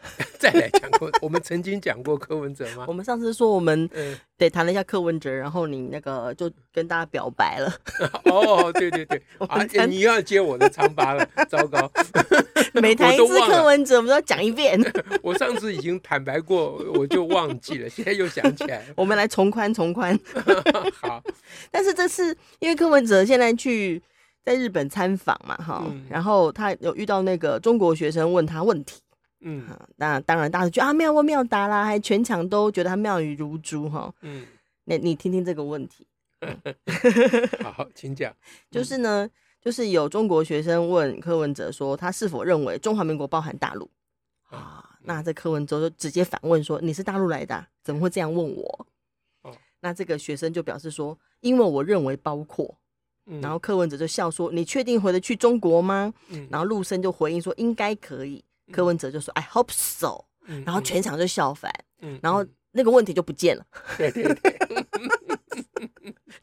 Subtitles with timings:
[0.38, 2.86] 再来讲过，我们曾经讲过柯文哲吗？
[2.88, 3.88] 我们上次说我们
[4.38, 7.72] 得谈了一下柯文哲，然后你那个就跟大家表白了。
[8.24, 11.90] 哦，对对对， 啊，你又要接我的疮疤了，糟糕！
[12.74, 14.80] 每谈一次柯文哲，我们都要讲一遍。
[15.22, 18.82] 我上次已经坦白过，我就忘记了，现在又想起来。
[18.96, 20.18] 我们来从宽从宽。
[20.94, 21.22] 好，
[21.70, 24.02] 但是这次因为柯文哲现在去
[24.44, 29.00] 在日本参访嘛，哈，然后他有遇到那个中国学生问他问题。
[29.40, 34.12] 嗯，那当然，大家觉得啊，妙问妙答啦，还全场都觉得他妙语如珠哈。
[34.22, 34.46] 嗯，
[34.84, 36.06] 那你听听这个问题。
[37.64, 38.34] 好，请讲。
[38.70, 39.28] 就是呢，
[39.60, 43.90] 就是有中国学生问柯文哲说，他是否认为中华民国包含大陆
[44.50, 44.84] 啊？
[45.02, 48.86] 那这柯文哲就直接反问说，你是大陆来的，怎么会这样问我？
[49.82, 52.76] 那这个学生就表示说，因为我认为包括。
[53.40, 56.12] 然后柯文哲就笑说，你确定回得去中国吗？
[56.50, 58.44] 然后陆生就回应说，应该可以。
[58.72, 60.24] 柯文哲就说：“I hope so。”
[60.64, 61.70] 然后全场就笑翻，
[62.20, 63.64] 然后那个问题就不见了。
[63.96, 64.58] 对对对，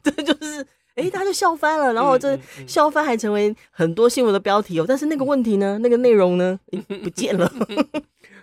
[0.02, 1.92] 这就是哎，他就笑翻了。
[1.92, 4.86] 然后这笑翻还成为很多新闻的标题哦。
[4.88, 6.58] 但是那个问题呢，那个内容呢，
[7.02, 7.52] 不见了。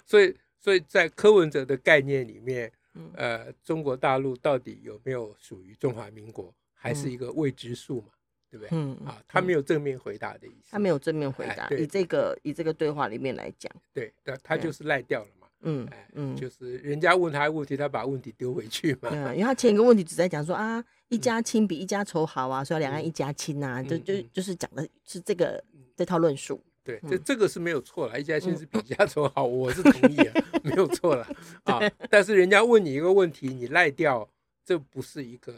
[0.05, 2.71] 所以，所以在柯文哲的概念里面，
[3.15, 8.09] 呃，中国大陆到底有没有属于中华民国，还是一个未知数嘛？
[8.49, 8.69] 对不对？
[8.71, 10.69] 嗯啊，他没有正面回答的意思。
[10.71, 11.67] 他没有正面回答。
[11.69, 15.47] 以这个以这个对话里面来讲，对，他就是赖掉了嘛。
[15.67, 19.09] 嗯嗯，就是人家问他问题，他把问题丢回去嘛。
[19.09, 25.63] 对啊，因为他前一个问题只在讲说啊，一家亲比一家仇好啊，说两岸一家亲啊，就就就是讲的是这个
[25.95, 26.63] 这套论述。
[26.83, 31.27] 对，这这个是没有错了，一家亲是比一家仇好，我是同意啊， 没有错了
[31.65, 31.79] 啊。
[32.11, 34.29] 但是人家问你一个问题，你赖掉，
[34.63, 35.51] 这不是一个。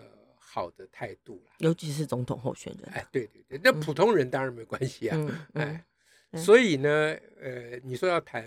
[0.57, 2.91] 好的态度了，尤其是总统候选人。
[2.91, 5.15] 哎，对对对，那普通人当然没关系啊。
[5.53, 5.85] 哎，
[6.33, 8.43] 所以呢，呃，你说要谈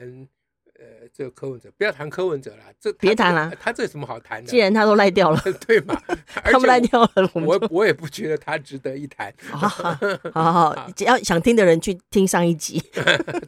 [0.74, 4.50] 呃这个柯文哲，不要谈柯文哲了，这别谈了，他这有什么好谈的？
[4.50, 6.02] 既然他都赖掉了， 对嘛？
[6.42, 9.32] 他们赖掉了，我我也不觉得他值得一谈。
[9.42, 12.82] 好好好，只 要想听的人去听上一集。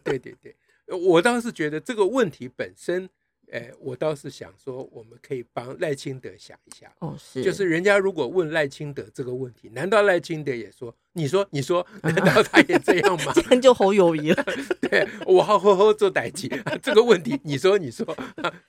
[0.04, 0.54] 对对对，
[0.96, 3.10] 我倒是觉得这个问题本身。
[3.52, 6.90] 哎，我倒是想说，我们可以帮赖清德想一下。
[7.00, 10.94] 哦，是，就是人家如果问赖清德这个问题，难道赖清德也说？
[11.12, 13.32] 你说，你说，难道他也这样 吗？
[13.34, 14.44] 这样就好友谊了。
[14.80, 16.48] 对，我好好好做代志。
[16.82, 18.16] 这个问题，你说，你说，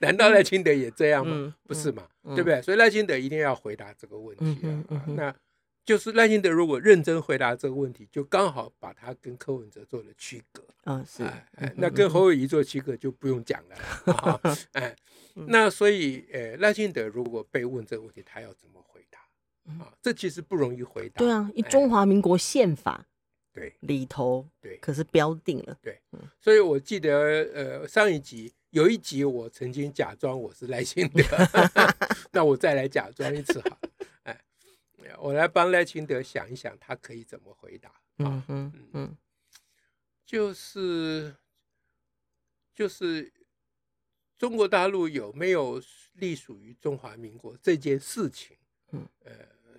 [0.00, 1.54] 难道赖清德也这样吗？
[1.66, 2.06] 不是嘛？
[2.34, 2.60] 对不对？
[2.60, 5.04] 所以赖清德一定要回答这个问题啊。
[5.16, 5.34] 那。
[5.84, 10.64] 就是赖清德如果认真回答这个问题，就刚好把他跟柯文哲做了区隔。
[10.84, 14.40] 啊，是，哎，那跟侯友宜做区隔就不用讲了。
[14.72, 14.94] 哎，
[15.34, 19.18] 那所以，呃，赖清德如果被问这个问题，他要怎么回答？
[19.84, 21.18] 啊，这其实不容易回答。
[21.18, 23.06] 对啊，以中华民国宪法
[23.52, 25.76] 对里头对，可是标定了。
[25.82, 26.00] 对，
[26.40, 27.12] 所以我记得，
[27.54, 31.22] 呃，上一集有一集我曾经假装我是赖清德，
[32.32, 33.78] 那我再来假装一次好。
[35.18, 37.92] 我来帮赖清德想一想，他可以怎么回答？
[38.18, 39.16] 嗯嗯嗯，
[40.24, 41.34] 就是
[42.74, 43.32] 就是
[44.38, 45.82] 中国大陆有没有
[46.14, 48.56] 隶属于中华民国这件事情，
[48.92, 49.32] 嗯呃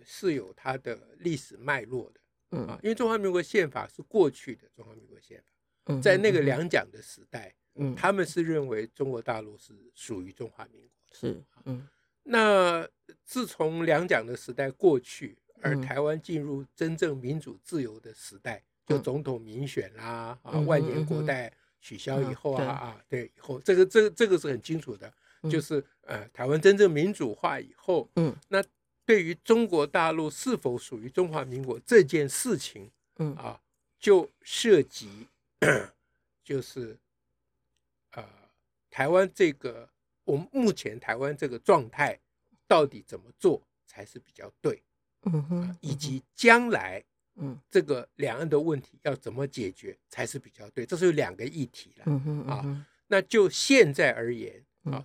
[0.03, 2.19] 是有它的历史脉络的，
[2.51, 5.43] 嗯啊，因为中华民国宪法是过去的中华民国宪
[5.85, 11.87] 法，在那个两蒋的时代，嗯，他们是认为中国大陆是属于中华民国，是嗯。
[12.27, 12.87] 那
[13.23, 25.13] 自从两蒋的时代过去，而台湾进入真正民主自由的时代，就总统民选啦，啊，万年国代取消以后啊啊，对，以后这个这个这个是很清楚的，
[25.49, 28.63] 就是呃，台湾真正民主化以后，嗯，那
[29.05, 33.35] 对于中国大陆是否属于中华民国这件事情，嗯。
[33.35, 33.61] 啊，
[33.99, 35.27] 就涉及，
[36.43, 36.97] 就是
[38.13, 38.23] 呃，
[38.89, 39.87] 台湾这个。
[40.25, 42.19] 我们目前台湾这个状态，
[42.67, 44.83] 到底怎么做才是比较对？
[45.27, 47.03] 嗯哼，以及将来，
[47.35, 50.85] 嗯，这个两岸的问题要怎么解决才是比较对？
[50.85, 52.03] 这是有两个议题了。
[52.05, 55.03] 嗯哼，啊，那就现在而言，啊，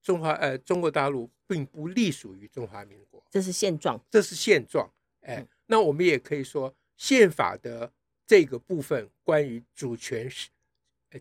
[0.00, 4.90] 中华呃中国大陆并不隶属于中华民国，这是现状，这是现状。
[5.20, 7.92] 哎，那我们也可以说，宪法的
[8.26, 10.48] 这个部分关于主权是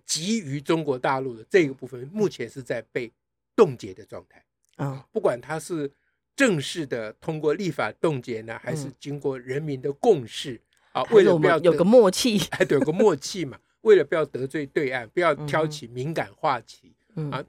[0.06, 3.12] 给予中国大陆的这个部分，目前是在被
[3.60, 4.42] 冻结的状态。
[4.78, 5.92] 啊，不管它是
[6.34, 10.62] 正式的通过立法冻结呢，还是经过人民的共识
[10.94, 16.96] 啊，为了不要有个默契， 哎，对，有个默契嘛，为了不要得罪对岸，不要挑起敏感话题
[17.30, 17.44] 啊。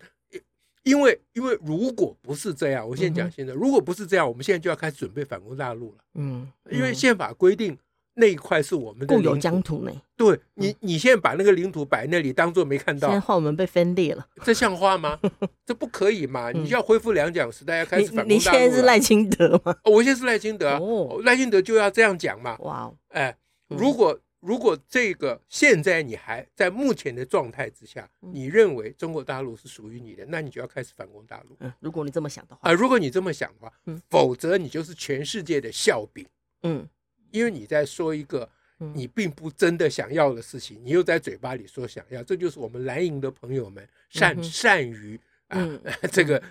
[0.83, 5.99] 因为，因为如果不是这样，我先讲现在，如果不是这样，我们现在就要开始准备反攻大陆了。
[6.15, 7.79] 嗯，因为宪法规定
[8.21, 9.93] 那一块是我们的固有疆土呢。
[10.17, 13.11] 对你，你现在把那个领土摆那里，当做没看到。
[13.11, 15.19] 现在我们被分裂了，这像话吗？
[15.67, 16.53] 这不可以嘛！
[16.53, 18.29] 你就要恢复两蒋时代，要开始反。
[18.29, 19.75] 你现在是赖清德吗？
[19.85, 20.79] 我现在是赖清德，
[21.25, 22.57] 赖清德就要这样讲嘛。
[22.61, 23.37] 哇，哎，
[23.69, 24.21] 如果。
[24.43, 31.55] 如果这个现在你还在目前的状态之下，你认为中国大陆是属于你的，那你就要开始反攻大陆。
[31.61, 33.71] 嗯，如果你这么想的话，啊，如果你这么想的话，
[34.09, 36.27] 否则你就是全世界的笑柄。
[36.63, 36.89] 嗯，
[37.33, 38.49] 因为你在说一个
[38.95, 45.59] 你并不真的想要的事情，你又在嘴巴里说想要，这就是我们蓝营的朋友们善善于啊
[46.11, 46.43] 这个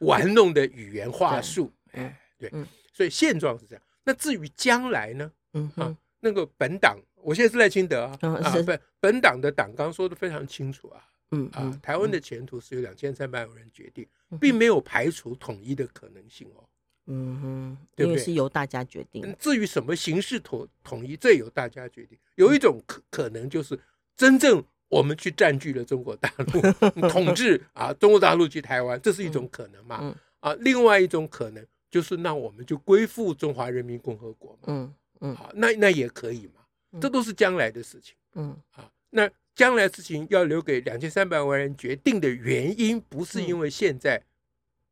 [0.00, 1.72] 玩弄的语言话术。
[1.92, 2.52] 哎，对，
[2.92, 3.82] 所以现状是这样。
[4.04, 5.32] 那至于将来呢？
[5.54, 6.98] 嗯啊，那个本党。
[7.20, 14.06] 我现在是赖清德啊，啊，本本党的党纲说的非常清楚啊，嗯啊，台湾的前途是由两千三百万人决定，
[14.40, 16.64] 并没有排除统一的可能性哦，
[17.10, 18.12] 嗯哼，对不对？
[18.12, 19.34] 因为是由大家决定。
[19.38, 22.16] 至于什么形式统统一，这由大家决定。
[22.36, 23.78] 有一种可可能就是
[24.16, 26.60] 真正我们去占据了中国大陆，
[27.08, 30.14] 统治啊，中国大陆及台湾，这是一种可能嘛？
[30.40, 34.58] 啊，另外一种可能就是那我们就归附中华人民共和国嘛？
[34.66, 37.00] 嗯嗯，啊，那那也可以嘛。
[37.00, 44.22] 这都是将来的事情，嗯啊，那将来事情要留给两千三百万人决定的原因，不是因为现在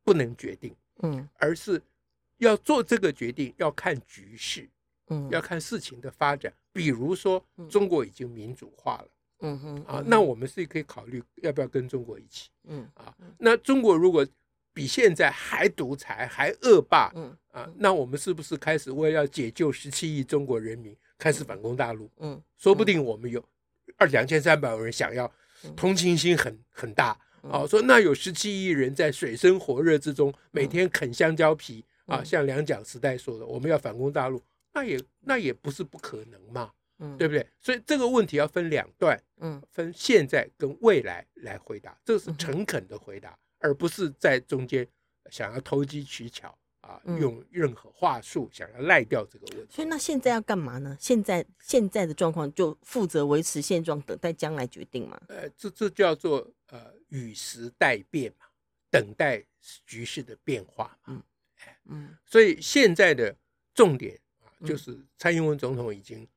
[0.03, 1.81] 不能决定，嗯，而是
[2.37, 4.69] 要做这个决定要看局势，
[5.09, 6.53] 嗯，要看事情的发展。
[6.71, 9.07] 比如说，中国已经民主化了，
[9.39, 14.25] 嗯哼，啊，那我们是可以考虑要不要跟中国一起，嗯啊，那中国如果
[14.73, 20.95] 比现在还独裁还恶霸，嗯啊，那我们是不是开始为了要解救十七亿中国人民？
[21.19, 23.43] 开始反攻大陆，嗯，说不定我们有
[23.97, 25.31] 二两千三百万人想要，
[25.75, 34.41] 同情心很很大，啊，说那有十七亿人在水深火热之中，每天啃香蕉皮啊，像两蒋时代说的，我们要反攻大陆，
[34.73, 37.47] 那也那也不是不可能嘛，嗯，对不对？
[37.59, 44.87] 所以这个问题要分两段，嗯，分现在跟未来来回答，这是诚恳的回答，而不是在中间
[45.29, 46.57] 想要投机取巧。
[46.81, 50.95] 啊，用任何话术想要赖掉这个问题，所以那现在要干嘛呢？
[50.97, 55.19] 现在现在的状况就负责维持现状，等待将来决定嘛？
[55.27, 58.45] 呃，这这叫做呃与时代变嘛，
[58.89, 59.43] 等待
[59.85, 61.15] 局势的变化嘛。
[61.15, 61.23] 嗯，
[61.85, 63.35] 嗯，所以现在的
[63.73, 66.27] 重点啊，就是蔡英文总统已经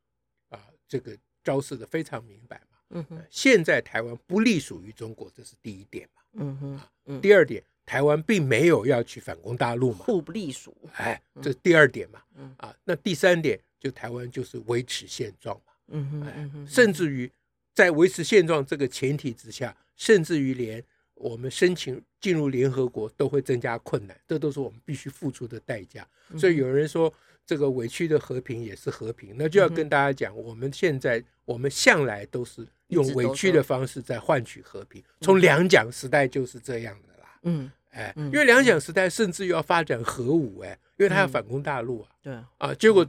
[0.48, 2.78] 啊这个昭示的非常明白嘛。
[2.90, 6.22] 嗯哼，现在台湾不隶属于中国，这是第一点嘛。
[6.32, 7.62] 嗯哼，嗯，第二点。
[7.86, 10.76] 台湾并没有要去反攻大陆嘛，互不隶属。
[10.92, 12.22] 哎，这是第二点嘛。
[12.36, 15.72] 嗯啊，那第三点就台湾就是维持现状嘛。
[15.88, 17.28] 嗯哼，嗯哼，甚至于
[17.74, 20.80] 在维持现状这个前提之下，甚至于连
[21.20, 26.06] 我们申请进入联合国都会增加困难，这都是我们必须付出的代价。
[26.36, 27.12] 所以有人说
[27.44, 37.38] 这个委屈的和平也是和平，那就要跟大家讲，我们现在我们向来都是用委屈的方式在换取和平，从两蒋时代就是这样的啦。
[37.42, 37.70] 嗯。
[37.90, 42.32] 哎，因为两蒋时代甚至要发展核武，哎，因为他要反攻大陆啊，对。
[42.58, 43.04] 啊，结果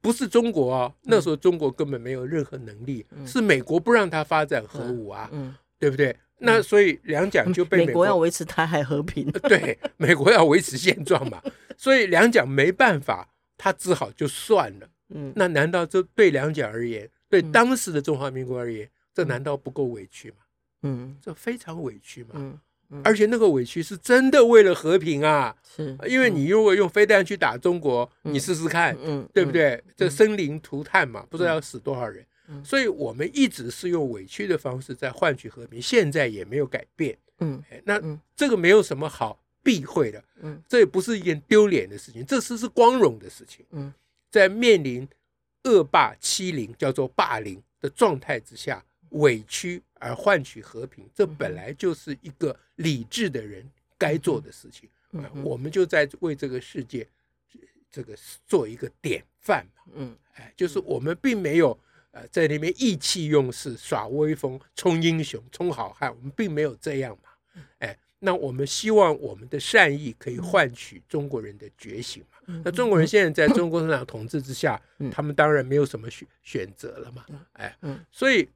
[0.00, 5.30] 不是中国啊，那时候中国根本没有任何能力，是美国不让他发展核武啊，
[5.78, 6.16] 对不对？
[6.38, 11.42] 那所以两蒋就被美国要维持台海和平，对， 美国要维持现状嘛，
[11.76, 14.88] 所以两蒋没办法，他只好就算了。
[15.10, 20.36] 嗯，那难道这对两蒋而言，对当时的中华民国而言，这难道不够委屈吗？
[20.82, 22.30] 嗯，这非常委屈嘛。
[22.34, 22.58] 嗯。
[23.02, 25.52] 而且那个委屈是真的为了和平啊！
[25.76, 29.82] 是，因为你如果用飞弹去打中国，你试试看，嗯，对不对？
[29.96, 32.24] 这生灵涂炭嘛，不知道要死多少人。
[32.64, 37.16] 所以我们一直是用委屈的方式在换取和平，现在也没有改变。
[37.38, 38.00] 嗯，那
[38.34, 40.24] 这个没有什么好避讳的。
[40.40, 43.64] 嗯，这也不是一件丢脸的事情，这是是光荣的事情。
[43.70, 43.92] 嗯，
[44.30, 45.06] 在面临
[45.64, 48.84] 恶霸欺凌，叫做霸凌的状态之下。
[49.10, 53.64] 委屈而换取和平，这本来就是一个理智的人
[53.96, 54.90] 该做的事情。
[55.12, 57.06] 嗯我们就在为这个世界，
[57.90, 58.14] 这个
[58.46, 59.82] 做一个典范嘛。
[59.94, 61.78] 嗯，哎，就是我们并没有
[62.16, 67.62] 呃在那边意气用事、耍威风、充英雄、充好汉，我们并没有这样嘛。
[67.78, 72.60] 哎，那我们希望我们的善意可以换取中国人的觉醒嘛。
[72.64, 74.80] 那中国人现在在中国共产党统治之下，
[75.10, 77.26] 他们当然没有什么选选择了嘛。
[77.52, 77.76] 哎，
[78.10, 78.48] 所以。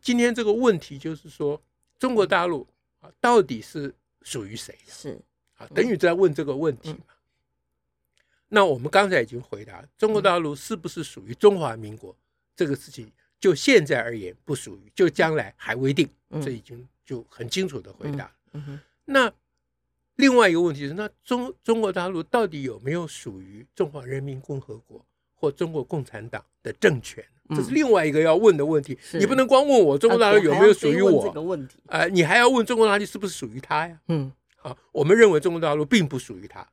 [0.00, 1.62] 今天这个问题就是说，
[1.98, 2.66] 中国大陆
[3.00, 4.90] 啊，到底是属于谁的？
[4.90, 5.20] 是
[5.58, 7.04] 啊，等于在问这个问题嘛。
[7.08, 7.16] 嗯、
[8.48, 12.16] 那我们刚才已经回答，中国大陆是不是属于中华民国？
[12.54, 16.08] 嗯、这个事情就现在而言不属于，就将来还未定。
[16.30, 18.32] 嗯、这已经就很清楚的回答。
[19.04, 19.32] 那
[20.16, 27.24] 另外一个问题是，那中中国大陆到底有没有属于中华人民共和国或中国共产党的政权？
[27.50, 28.96] 这是另外一个要问的问题。
[29.12, 32.08] 嗯、你不能光问我中国大陆有没有属于我这个问题啊、呃？
[32.08, 34.00] 你还要问中国大陆是不是属于他呀？
[34.08, 36.66] 嗯，好，我们认为中国大陆并不属于他，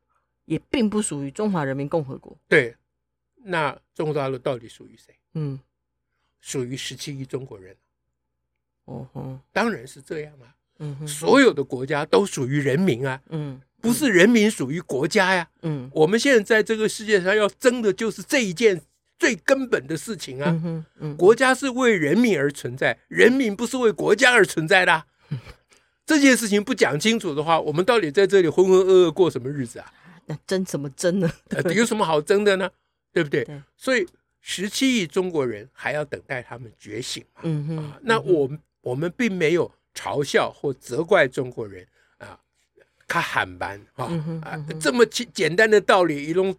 [0.45, 2.38] 也并不属于中华人民共和国。
[2.47, 2.73] 对，
[3.43, 5.13] 那中国大陆到底属于谁？
[5.33, 5.59] 嗯，
[6.41, 7.74] 属于十七亿中国人。
[8.86, 10.51] 哦哼，当然是这样啊。
[10.79, 18.81] 嗯哼，所有的国家都属于人民啊，嗯，不是人民属于国家呀，嗯，我们现在在这个世界上要争的就是这一件
[19.19, 25.05] 最根本的事情啊，嗯，嗯，国家是为人民而存在，人民不是为国家而存在的啊，
[26.03, 29.93] 这件事情不讲清楚的话，我们到底在这里浑浑噩噩过什么日子啊？
[30.25, 31.31] 那争什么争呢？
[31.75, 32.69] 有什么好争的呢？
[33.13, 33.43] 对不对？
[33.43, 34.07] 对，所以
[34.41, 39.71] 十七亿中国人还要等待他们觉醒嘛，嗯哼，啊，那我们我们并没有。
[39.93, 41.86] 嘲笑或责怪中国人
[42.17, 42.39] 啊，
[43.10, 44.05] 他喊班啊
[44.41, 46.55] 啊，这么简简单的道理，一弄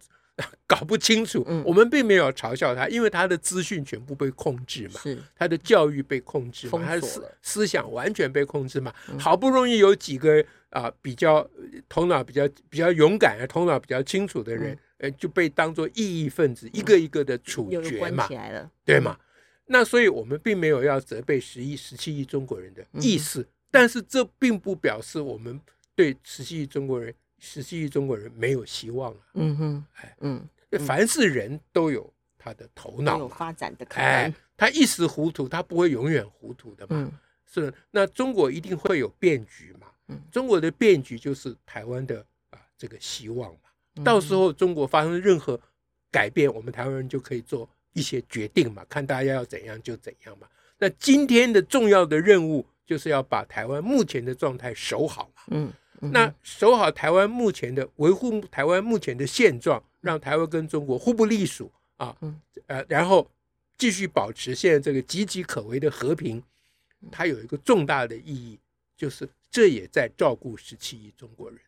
[0.67, 1.43] 搞不清楚。
[1.47, 8.93] 嗯、我们并没有嘲笑他，因为他的资讯全部被控制嘛，是他的教育被控制嘛，他的思思想完全被控制嘛。
[9.09, 11.49] 嗯、好不容易有几个啊比较
[11.89, 14.77] 头脑比较比较勇敢啊，头脑比较清楚的人，
[15.11, 18.27] 就被当做异议分子，嗯、一个一个的处决嘛，
[18.85, 19.17] 对吗？
[19.65, 25.59] 那所以，我们并没有要责备十亿、十七亿中国人的意思，嗯、但是这并不表示我们
[25.95, 29.19] 对十七亿中国人、十七亿中国人没有希望啊。
[29.35, 30.47] 嗯哼，哎，嗯，
[30.85, 34.05] 凡是人都有他的头脑，有发展的可能。
[34.05, 36.97] 哎，他一时糊涂，他不会永远糊涂的嘛。
[36.97, 37.11] 嗯，
[37.49, 37.73] 是。
[37.89, 39.87] 那中国一定会有变局嘛？
[40.09, 42.19] 嗯，中国的变局就是台湾的
[42.49, 43.59] 啊这个希望嘛。
[44.03, 45.59] 到时候中国发生任何
[46.09, 47.69] 改变，我们台湾人就可以做。
[47.95, 50.47] 一些决定嘛，看大家要怎样就怎样嘛。
[50.79, 55.43] 那今天的重要的任务就是要把台湾目前的状态守好嘛。
[55.51, 55.71] 嗯，
[56.01, 62.17] 嗯，那守好台湾目前的维护台湾目前的现状，让台湾跟中国互不隶属啊。
[62.65, 63.29] 呃，然后
[63.77, 66.41] 继续保持现在这个岌岌可危的和平，
[67.11, 68.57] 它有一个重大的意义，
[68.97, 71.59] 就是这也在照顾十七亿中国人。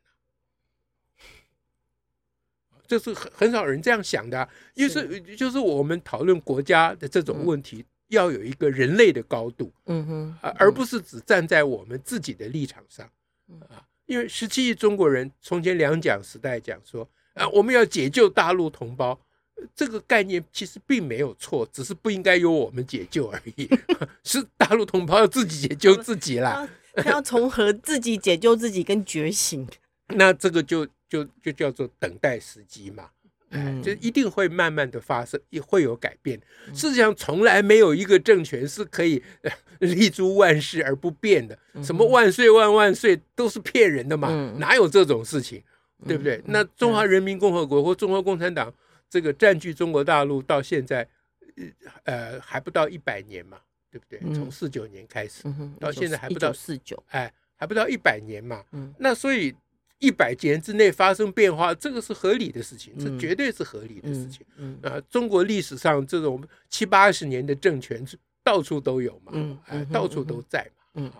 [2.88, 13.10] 这是很很少人这样想的，因为是就是我们讨论国家的这种问题，要有一个人类的高度，嗯哼，而不是只站在我们自己的立场上，
[13.70, 19.20] 啊，因为十七亿中国人从前两蒋时代讲说，啊，我们要解救大陆同胞，
[19.76, 23.70] 这个概念其实并没有错，只是不应该由我们解救而已，
[24.24, 29.68] 是大陆同胞要自己解救自己啦， 他要从何自己解救自己跟觉醒，
[30.10, 30.88] 那这个就。
[31.08, 33.12] 就就叫做等待时机嘛，
[33.52, 36.38] 哎，就一定会慢慢的发生，也会有改变。
[36.74, 39.22] 事实上，从来没有一个政权是可以
[39.80, 45.64] 立足万世而不变的，什么万岁万万岁都是骗人的嘛，哪有这种事情，
[46.08, 46.42] 对不对？
[46.48, 48.74] 那中华人民共和国或中国共产党
[49.08, 51.08] 这个占据中国大陆到现在，
[52.04, 53.60] 呃，还不到一百年嘛，
[53.92, 54.20] 对不对？
[54.34, 55.44] 从四九年开始
[55.80, 58.64] 到现在还不到四九，哎，还不到一百年嘛，
[58.98, 59.56] 那所以。
[60.00, 64.46] 一百年之内发生变化，这个是合理的事情，这绝对是合理的事情。
[64.58, 69.32] 嗯，啊，中国历史上这种七八十年的政权是到处都有嘛，
[69.70, 70.84] 嗯，到处都在嘛。
[70.96, 71.12] 嗯，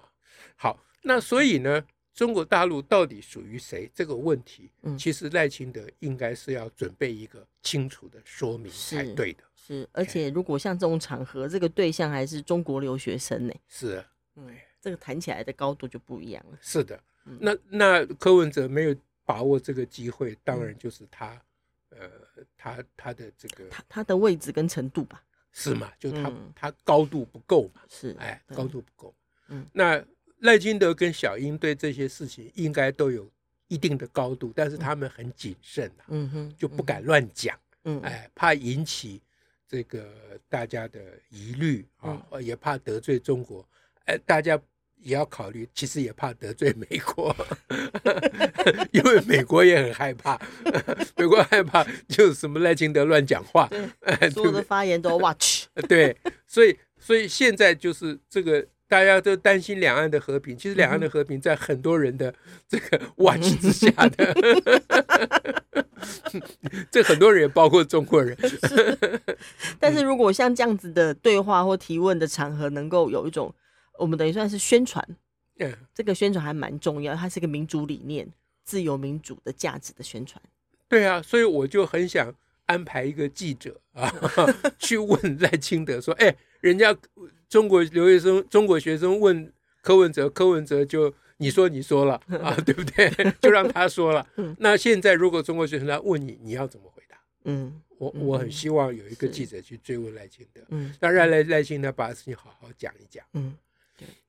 [0.56, 9.44] 好，那所以呢，中国大陆到底属于谁这个问题，其实赖清德应该是要准备一个清楚的说明才对的。
[9.56, 13.54] 是，而且如果像这种场合，这个对象还是中国留学生呢？
[13.68, 14.04] 是，
[14.36, 14.48] 嗯，
[14.80, 16.58] 这个谈起来的高度就不一样了。
[16.62, 17.02] 是的。
[17.40, 21.42] 那那柯文哲没有把握这个机会，当然就是他，
[21.90, 22.08] 呃，
[22.56, 25.92] 他他的这个他他的位置跟程度吧，是嘛？
[26.00, 29.16] 就他他高度不够嘛，是哎，高度不够。
[29.48, 30.04] 嗯，那
[30.40, 33.28] 赖金德跟小英对这些事情应该都有
[33.68, 39.20] 一定的高度，但是他们很谨慎啊，嗯哼，就不敢乱讲，嗯，哎，怕引起
[39.68, 40.14] 这个
[40.48, 43.68] 大家的疑虑啊，也怕得罪中国，
[44.06, 44.62] 哎，大家。
[45.06, 47.34] 也要考虑，其实也怕得罪美国，
[48.92, 50.36] 因为美国也很害怕，
[51.16, 53.70] 美国害怕就是什么赖清德乱讲话，
[54.34, 62.34] 所有的发言都 watch，对，所以所以现在就是这个大家都担心两岸的和平，其实两岸的和平在很多人的
[62.68, 64.36] 这个 watch 之下的，
[66.90, 68.36] 这很多人也包括中国人。
[69.80, 73.54] 但是如果像这样子的对话或提问的场合，能够有一种
[73.98, 75.06] 我们等于算是宣传，
[75.60, 78.28] 嗯，这个宣传还蛮重要，它是一个民主理念、
[78.64, 80.42] 自由民主的价值的宣传。
[80.88, 82.34] 对啊，所以我就很想
[82.66, 84.12] 安排一个记者啊，
[84.80, 86.96] 去问赖清德说：“哎，人家。”
[87.48, 93.08] 中国留学生、中国学生问柯文哲，柯文哲就你说你说了 啊，对不对？
[93.40, 94.28] 就让他说了。
[94.58, 97.16] 那现在如果中国学生来问你，你要怎么回答？
[97.44, 103.24] 嗯，我我很希望有一个记者去追问赖清德，嗯，让赖赖清德把事情好好讲一讲。
[103.34, 103.56] 嗯，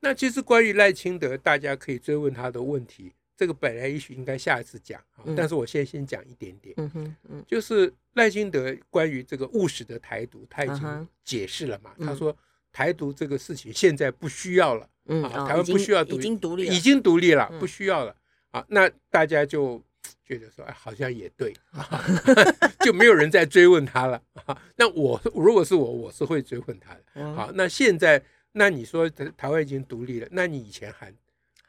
[0.01, 6.75] 那其实关于赖清德，大家可以追问他的问题，这个本来也许应该下一次讲啊，但是我现在先讲一点点。
[6.79, 12.37] 嗯哼，嗯，就是赖清德关于这个务实的台独，他已经解释了嘛，他说。
[12.73, 18.15] 台独这个事情现在不需要了，嗯，台湾不需要独立，已经独立，已经独立了，不需要了
[18.51, 18.63] 啊。
[18.69, 19.83] 那大家就
[20.27, 21.57] 觉得说，哎，好像也对，
[22.85, 24.63] 就没有人再追问他了啊。
[24.77, 27.35] 那我如果是我，我是会追问他的。
[27.35, 28.23] 好，那现在，
[28.57, 31.15] 那你说台台湾已经独立了，那你以前喊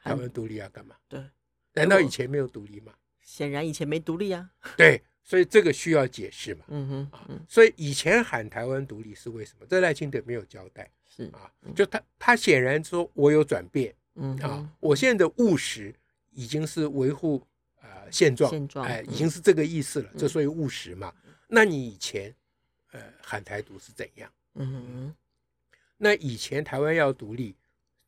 [0.02, 0.96] 台湾独立要干嘛？
[1.06, 1.22] 对，
[1.74, 2.92] 难道以前没有独立吗？
[3.20, 4.50] 显然以前没独立啊。
[4.76, 5.02] 对。
[5.22, 6.64] 所以这个需要解释嘛？
[6.68, 9.66] 嗯哼，啊，所以以前喊台湾独立是为什么？
[9.68, 15.94] 这赖清德没有交代，是啊，就他他显然说我有转变，嗯啊，我现在的务实
[16.30, 17.46] 已经是维护
[17.82, 21.14] 呃现状，现状，哎，已经是这个意思了，这所以务实嘛。
[21.46, 22.34] 那你以前
[22.92, 24.32] 呃喊台独是怎样？
[24.54, 25.14] 嗯哼，
[25.98, 27.54] 那以前台湾要独立，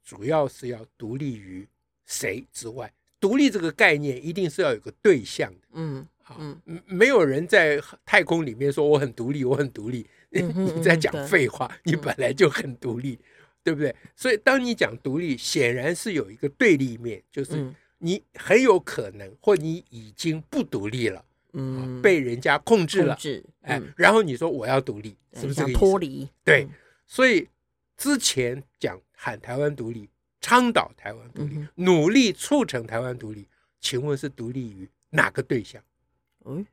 [0.02, 1.68] 主要是要独立于
[2.06, 2.90] 谁之外？
[3.20, 6.06] 独立这个概念一定是要有个对象的，嗯。
[6.38, 6.56] 嗯，
[6.86, 10.06] 没有人在太空里面说我很独立，我很独立。
[10.30, 13.24] 你在讲废话，对你本来就很独立，嗯、
[13.64, 13.92] 对不对？
[14.14, 25.78] 所以当你讲独立，显然是有一个对立面，就是你很有可能或你已经不独立了，嗯、啊，被人家控制了，制嗯、哎，然后你说我要独立，是不是这个意思？
[25.80, 26.68] 脱离，对。
[27.08, 27.48] 所以
[28.00, 30.08] 之前讲喊台湾独立，
[30.40, 33.46] 倡导台湾独立，嗯、努力促成台湾独立，
[33.78, 35.82] 请问是独立于哪个对象？
[36.46, 36.64] 嗯，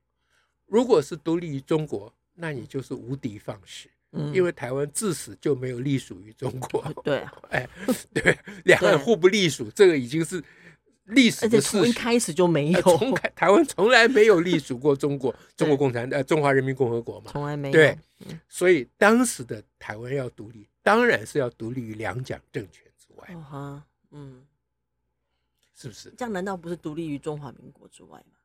[0.67, 3.89] 如果是独立于中国，那你就是无的放矢。
[4.13, 6.81] 嗯，因为台湾自始就没有隶属于中国。
[7.03, 7.17] 对，
[7.51, 7.67] 哎，
[8.13, 10.41] 对，两岸互不隶属，这个已经是
[11.07, 11.77] 历史的事实。
[11.79, 17.73] 从一开始就没有，从开台湾从来没有隶属过中国， 中国共产呃中华人民共和国嘛，从来没有。
[17.73, 17.99] 对，
[18.47, 23.35] 所以当时的台湾要独立，当然是要独立于两蒋政权之外。
[23.41, 24.41] 哈，嗯，
[25.75, 26.09] 是不是？
[26.17, 28.37] 这样难道不是独立于中华民国之外吗？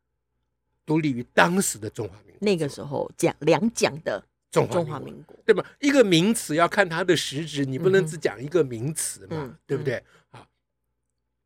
[0.85, 5.64] 独立于当时的中华民国，那个时候讲两蒋的中华民国，对吧？
[5.78, 10.02] 一个名词要看它的实质，你不能只讲一个名词嘛，嗯、对不对？
[10.31, 10.48] 好，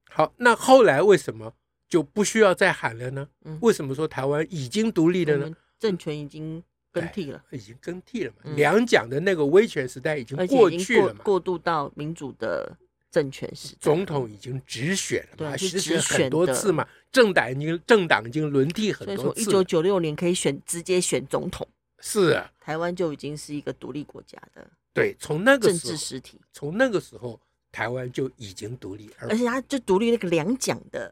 [0.09, 1.53] 好，那后来为什么
[1.87, 3.29] 就不需要再喊了呢？
[3.45, 5.55] 嗯、为什么说台湾已经独立了呢？
[5.79, 6.65] 政权已经
[7.01, 8.43] 更替了，已经更替了嘛？
[8.45, 11.23] 嗯、两蒋的那个威权时代已经过去了嘛？
[11.23, 12.77] 过，过渡到民主的。
[13.09, 15.57] 政权时代总统已经直选了嘛？
[15.57, 16.87] 直选很多次嘛？
[17.11, 19.41] 政党已经政党已经轮替很多次。
[19.41, 21.67] 一九九六年可以选直接选总统，
[22.01, 24.69] 是啊，台湾就已经是一个独立国家的。
[24.93, 27.41] 对，从那个政治实体，从那个时候
[27.73, 31.11] 台湾就已经独立，而且他就独立那个两蒋的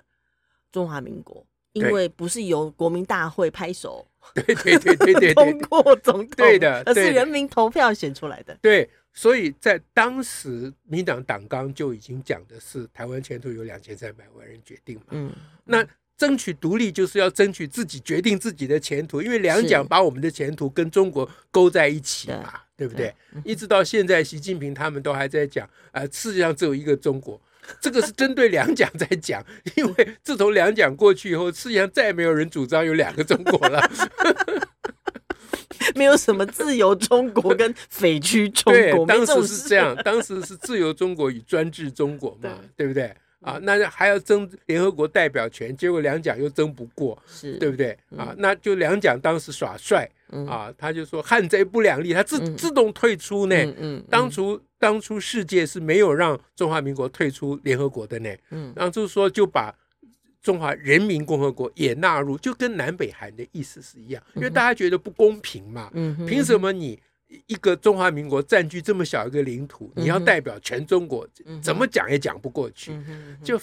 [0.70, 8.88] 中华民国，因为不是由国民大会拍手， 对对对对对通过总统，对的，而是人民投票选出来的，对。
[9.16, 15.04] 所以在当时，民党党纲就已经讲的是台湾前途由两千三百万人决定嘛。
[15.10, 15.32] 嗯，
[15.66, 23.14] 那争取独立就是要争取自己决定自己的前途，因为两蒋把我们的前途跟中国勾在一起嘛，对，对不对？
[23.32, 27.40] 对，一直到现在，习近平他们都还在讲，啊、呃，世界上只有一个中国，
[27.80, 29.44] 这个是针对两蒋在讲，
[29.76, 33.80] 因为自从两蒋过去以后，世界上再也没有人主张有两个中国了。
[35.94, 43.14] 没有什么自由中国跟匪区中国，当时是这样，当时是自由中国与专制中国嘛，对，对不对？
[43.44, 47.96] 啊，那还要争联合国代表权，结果两蒋又争不过，是对不对？
[48.16, 50.08] 啊，那就两蒋当时耍帅
[50.48, 53.56] 啊，他就说汉贼不两立，他自自动退出呢。
[53.76, 58.30] 嗯，当初当初世界是没有让中华民国退出联合国的呢。
[58.50, 59.74] 嗯，然后就是说就把。
[60.42, 65.88] 中华人民共和国也纳入，就跟南北韩的意思是一样，因为大家觉得不公平嘛。
[65.94, 67.00] 嗯，凭什么你
[67.46, 71.26] 一个中华民国占据这么小一个领土，你要代表全中国，
[71.62, 72.92] 怎么讲也讲不过去。
[73.42, 73.60] 就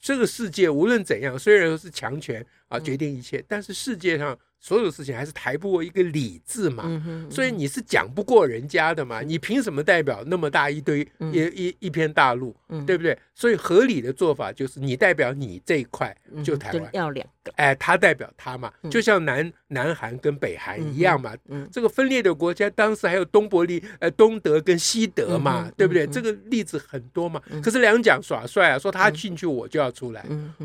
[0.00, 6.84] 这个世界无论怎样，虽然说是强权啊决定一切，但是世界上所有事情还是抬不过一个理字嘛，
[7.30, 11.00] 所以你是讲不过人家的嘛，你凭什么代表那么大一堆
[11.32, 12.54] 一一一片大陆，
[12.86, 13.18] 对不对？
[13.34, 16.90] 所以合理的做法就是你代表你这一块就台湾。
[16.92, 21.34] 要两个，哎，他代表他嘛，就像南南韩跟北韩一样嘛，
[21.72, 26.06] 这个分裂的国家当时还有东伯利呃东德跟西德嘛，对不对？
[26.06, 30.20] 这个例子很多嘛，可是两蒋耍帅啊，说他进去我就要出来，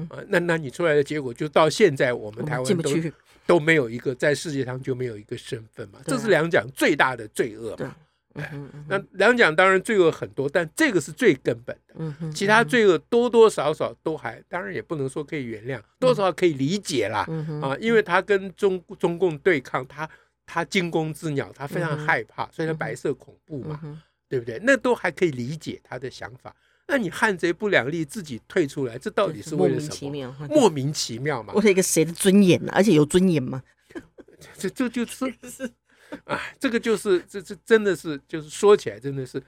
[0.10, 2.92] 啊，那那你出来的结果就到现在我们台湾都。
[3.46, 7.96] 都没有一个在世界上就没有一个身份嘛，这是两蒋最大的罪恶嘛。
[8.34, 8.52] 哎，
[8.90, 12.32] 那两蒋当然罪恶很多，但这个是最根本的。
[12.34, 17.20] 其他罪恶多多少少都还，当然也不能说可以原谅，多少可以理解啦。
[17.62, 20.10] 啊，因为他跟中中共对抗，他
[20.46, 23.80] 他惊弓之鸟，他非常害怕，所以他白色恐怖嘛，
[24.28, 24.60] 对不对？
[24.64, 26.54] 那都还可以理解他的想法。
[26.88, 29.90] 那你汉贼不两立，自己退出来，这到底是为了什么？
[29.90, 31.54] 莫名其妙，莫名其妙嘛！
[31.54, 32.72] 为了一个谁的尊严呢？
[32.76, 33.64] 而且有尊严吗？
[34.58, 35.26] 这这就是
[36.26, 39.42] 啊，这个就是这这真的是就是说起来真的是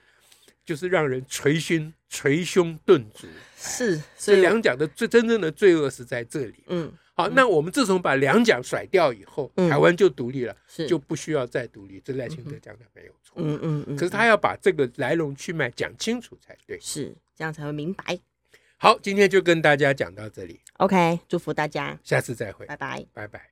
[0.66, 3.28] 就是让人捶胸捶胸顿足。
[3.56, 6.64] 是，这两蒋的最真正的罪恶是在这里。
[6.68, 6.92] 嗯。
[7.14, 10.56] 好，那我们自从把两蒋甩掉以后，台湾就独立了，
[10.88, 12.00] 就不需要再独立。
[12.06, 13.34] 这赖清德讲的没有错。
[13.38, 13.98] 嗯嗯嗯。
[13.98, 16.80] 可是他要把这个来龙去脉讲清楚才对。
[16.80, 18.20] 是，这样才会明白。
[18.78, 20.60] 好，今天就跟大家讲到这里。
[20.78, 23.46] OK，祝福大家，下次再会，拜拜，拜拜。